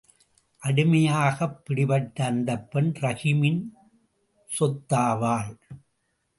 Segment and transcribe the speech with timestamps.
[0.63, 3.61] அடிமையாகப் பிடிபட்ட அந்தப் பெண் ரஹீமின்
[4.59, 5.59] சொத்தாவாள்.